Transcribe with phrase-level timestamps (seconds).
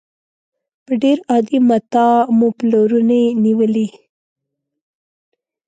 [0.85, 3.87] په ډېر عادي متاع مو پلورنې نېولې.